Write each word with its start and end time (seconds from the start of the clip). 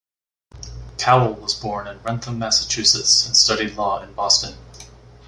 Cowell 0.97 1.35
was 1.35 1.53
born 1.53 1.85
in 1.87 2.01
Wrentham, 2.01 2.39
Massachusetts 2.39 3.27
and 3.27 3.37
studied 3.37 3.75
law 3.77 4.01
in 4.01 4.13
Boston. 4.13 4.57